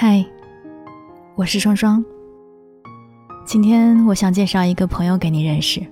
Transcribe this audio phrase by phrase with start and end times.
[0.00, 0.24] 嗨，
[1.34, 2.04] 我是双双。
[3.44, 5.84] 今天我想介绍一个朋友给你认识，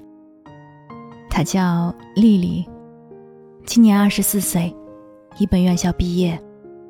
[1.29, 2.65] 她叫丽丽，
[3.65, 4.73] 今年二十四岁，
[5.39, 6.41] 一本院校毕业，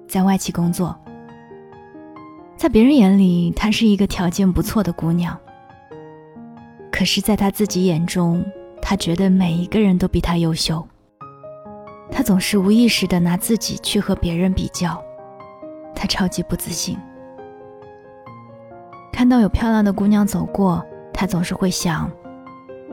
[0.07, 0.95] 在外企工作。
[2.55, 5.35] 在别人眼里，她是一个条件不错的姑娘。
[6.93, 8.45] 可是，在她自己眼中，
[8.83, 10.87] 她觉得每一个人都比她优秀。
[12.11, 15.03] 她总是无意识的拿自己去和别人比较。
[15.97, 16.97] 他超级不自信，
[19.11, 22.09] 看到有漂亮的姑娘走过，他总是会想：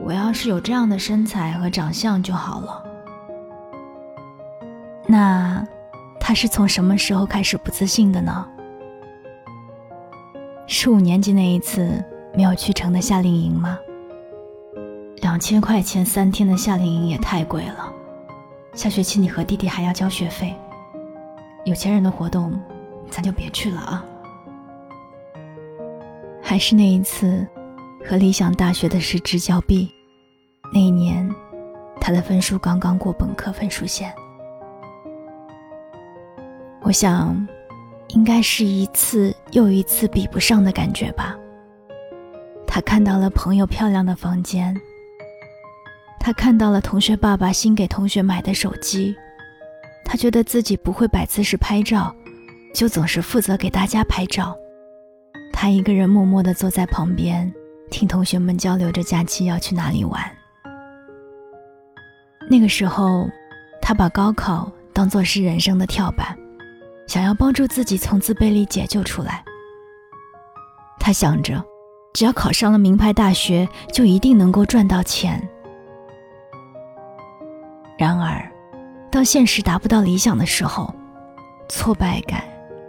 [0.02, 2.82] 我要是有这样的身材和长相就好了。
[5.06, 5.62] 那
[6.18, 8.48] 他是从什么时候开始不自信的呢？
[10.66, 12.02] 是五年级那一次
[12.34, 13.78] 没有去成的夏令营吗？
[15.16, 17.92] 两千块钱三天的夏令营也太贵了，
[18.72, 20.54] 下学期你和弟弟还要交学费，
[21.64, 22.58] 有钱人的活动。
[23.14, 24.04] 咱就别去了啊！
[26.42, 27.46] 还是那一次，
[28.04, 29.88] 和理想大学的失之交臂。
[30.72, 31.32] 那一年，
[32.00, 34.12] 他的分数刚刚过本科分数线。
[36.82, 37.46] 我想，
[38.08, 41.36] 应该是一次又一次比不上的感觉吧。
[42.66, 44.76] 他看到了朋友漂亮的房间，
[46.18, 49.14] 他看到了同学爸爸新给同学买的手机，
[50.04, 52.12] 他觉得自己不会摆姿势拍照。
[52.74, 54.54] 就总是负责给大家拍照，
[55.52, 57.50] 他一个人默默地坐在旁边，
[57.88, 60.20] 听同学们交流着假期要去哪里玩。
[62.50, 63.28] 那个时候，
[63.80, 66.36] 他把高考当作是人生的跳板，
[67.06, 69.44] 想要帮助自己从自卑里解救出来。
[70.98, 71.64] 他想着，
[72.12, 75.40] 只要考上了名牌大学，就一定能够赚到钱。
[77.96, 78.44] 然而，
[79.12, 80.92] 当现实达不到理想的时候，
[81.68, 82.42] 挫败感。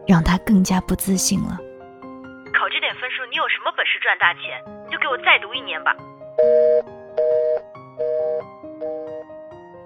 [0.08, 1.58] 让他更加不自信了。
[2.54, 4.62] 考这点分数，你有什么本事赚大钱？
[4.86, 5.96] 你就给我再读一年吧。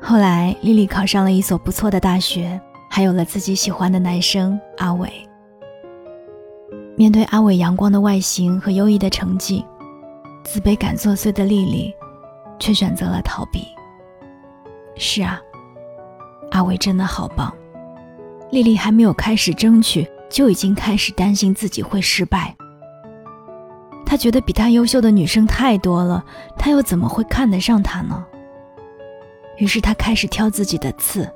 [0.02, 5.12] 后来，丽丽考上了一所不错的大学，还有了自己喜欢的男生阿伟。
[6.96, 9.66] 面对阿伟阳光的外形和优异的成绩，
[10.44, 11.94] 自卑感作祟的丽丽，
[12.60, 13.68] 却选择了逃避。
[14.96, 15.40] 是啊，
[16.52, 17.54] 阿伟真的好棒。
[18.52, 22.56] 丽丽还没有开始争取，就已经开始担心自己会失败。
[24.06, 26.24] 他觉得比他优秀的女生太多了，
[26.58, 28.26] 他又怎么会看得上她呢？
[29.58, 31.30] 于是他开始挑自己的刺。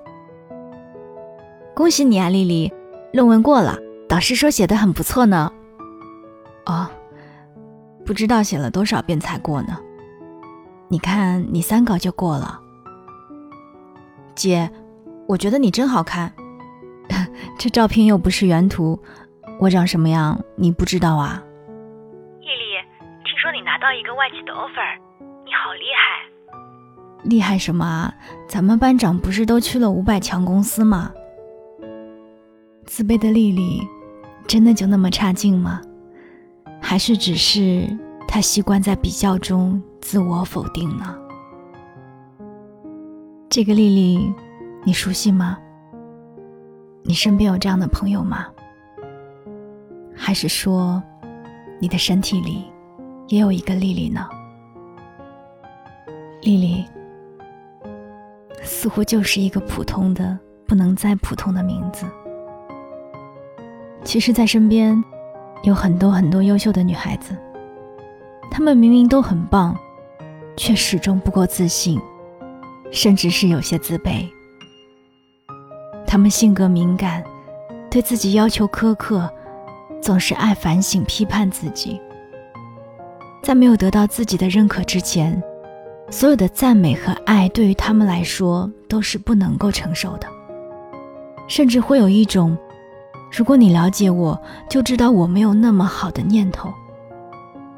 [1.76, 2.72] 恭喜你啊，丽丽，
[3.12, 3.78] 论文过了，
[4.08, 5.52] 导师说写的很不错呢。
[6.66, 6.90] 哦，
[8.06, 9.78] 不知道写了多少遍才过呢。
[10.88, 12.60] 你看，你三稿就过了。
[14.36, 14.70] 姐，
[15.28, 16.34] 我觉得你真好看。
[17.64, 19.00] 这照片又不是原图，
[19.58, 21.42] 我长什么样你不知道啊？
[22.42, 22.76] 丽丽，
[23.24, 25.00] 听说你拿到一个外企的 offer，
[25.46, 27.24] 你好厉害！
[27.24, 28.14] 厉害什么啊？
[28.50, 31.10] 咱们班长不是都去了五百强公司吗？
[32.86, 33.82] 自卑的丽丽，
[34.46, 35.80] 真的就那么差劲吗？
[36.82, 37.88] 还是只是
[38.28, 41.18] 她习惯在比较中自我否定呢？
[43.50, 44.34] 这个丽丽，
[44.84, 45.58] 你熟悉吗？
[47.06, 48.48] 你身边有这样的朋友吗？
[50.16, 51.04] 还是说，
[51.80, 52.64] 你的身体里
[53.28, 54.26] 也有一个丽丽呢？
[56.42, 56.86] 丽丽，
[58.62, 62.06] 似乎就是一个普通的、不能再普通的名字。
[64.06, 65.02] 其实，在身边
[65.64, 67.36] 有很多很多优秀的女孩子，
[68.50, 69.78] 她们明明都很棒，
[70.56, 72.00] 却始终不够自信，
[72.92, 74.26] 甚至是有些自卑。
[76.14, 77.24] 他们性格敏感，
[77.90, 79.28] 对自己要求苛刻，
[80.00, 82.00] 总是爱反省批判自己。
[83.42, 85.42] 在没有得到自己的认可之前，
[86.12, 90.28] 所有的赞美和爱对于他们来说都是不能够承受的，
[91.48, 92.56] 甚至会有一种
[93.36, 94.40] “如果你了解我，
[94.70, 96.72] 就知道我没有那么好的”念头。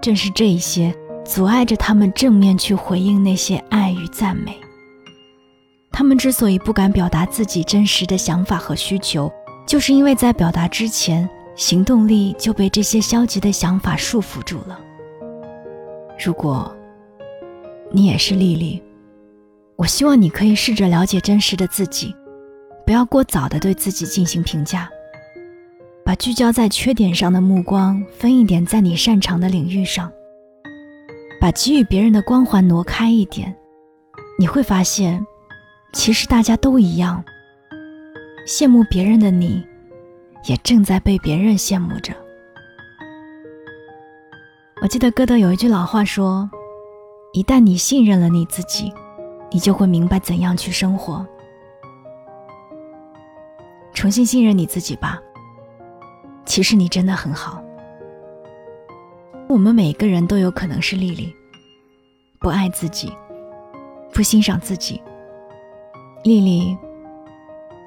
[0.01, 0.93] 正是这一些
[1.23, 4.59] 阻碍着他们正面去回应那些爱与赞美。
[5.97, 9.31] 他们之所以不敢表达自己真实的想法和需求，
[9.65, 14.77] 就是因为在表达之前，行动力就被这些消极的想法束缚住了。
[16.21, 16.69] 如果
[17.91, 18.83] 你也是丽丽，
[19.77, 22.13] 我希望你可以试着了解真实的自己，
[22.85, 24.89] 不要过早的对自己进行评价，
[26.03, 30.11] 把聚焦在缺点上的目光分一点在你擅长的领域上，
[31.39, 33.55] 把给予别人的光环挪开一点，
[34.37, 35.25] 你会发现。
[35.95, 37.23] 其实大家都一样，
[38.45, 39.65] 羡慕别人的你，
[40.43, 42.13] 也正在被别人羡慕着。
[44.81, 46.47] 我记得歌德有一句老话说
[47.31, 48.93] ：“一旦你信任了你自己，
[49.49, 51.25] 你就会明白怎样去生活。”
[53.95, 55.17] 重新信任你自己吧。
[56.45, 57.63] 其实你真的很好。
[59.47, 61.33] 我们每个人都有可能是丽丽，
[62.41, 63.11] 不爱自己，
[64.13, 65.01] 不欣赏自己。
[66.25, 66.75] 丽丽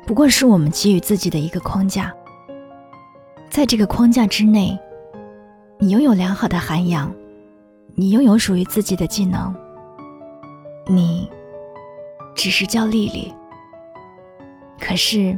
[0.06, 2.14] 不过是我们给予自己的一个框架，
[3.50, 4.78] 在这个框架之内，
[5.76, 7.12] 你拥有良好的涵养，
[7.96, 9.52] 你拥有属于自己的技能，
[10.86, 11.28] 你
[12.36, 13.34] 只是叫丽丽，
[14.78, 15.36] 可是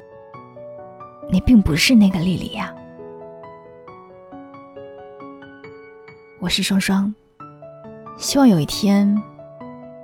[1.32, 2.70] 你并不是那个丽丽呀。
[6.38, 7.14] 我是双双，
[8.18, 9.10] 希望有一天，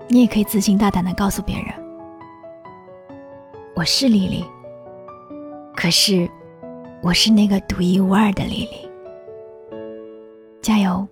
[0.09, 1.67] 你也可以自信大胆的告诉别人，
[3.77, 4.43] 我是丽丽。
[5.77, 6.27] 可是，
[7.03, 8.91] 我是那个独一无二的丽丽。
[10.63, 11.07] 加油，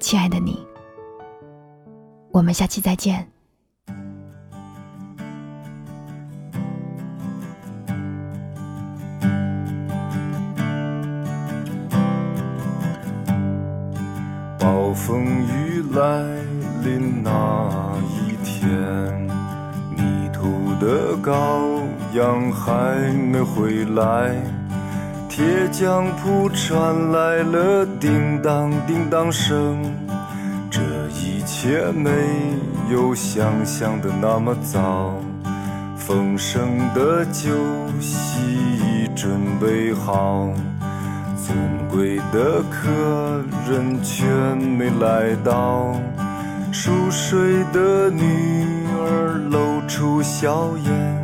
[0.00, 0.58] 亲爱的你，
[2.32, 3.24] 我们下期再见。
[14.58, 16.24] 暴风雨来
[16.82, 18.68] 临那一天，
[19.96, 21.83] 迷途的羔
[22.14, 24.30] 羊还没回来，
[25.28, 29.82] 铁匠铺传来了叮当叮当声。
[30.70, 30.80] 这
[31.10, 32.10] 一切没
[32.88, 35.14] 有想象的那么早，
[35.96, 37.50] 丰盛的酒
[38.00, 40.52] 席已准备好。
[41.36, 41.58] 尊
[41.90, 44.24] 贵的客人却
[44.54, 45.96] 没来到，
[46.70, 48.22] 熟睡的女
[49.00, 51.23] 儿露出笑颜。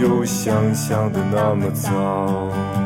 [0.00, 2.79] 有想象的那么糟。